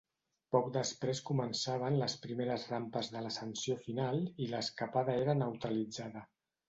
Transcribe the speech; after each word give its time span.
Poc 0.53 0.69
després 0.75 1.19
començaven 1.27 1.99
les 1.99 2.15
primeres 2.23 2.65
rampes 2.71 3.11
de 3.17 3.21
l'ascensió 3.27 3.77
final 3.85 4.21
i 4.47 4.49
l'escapada 4.55 5.17
era 5.27 5.37
neutralitzada. 5.43 6.25